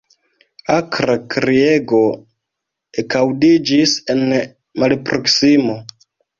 [0.75, 1.99] Akra kriego
[3.03, 5.81] ekaŭdiĝis en malproksimo.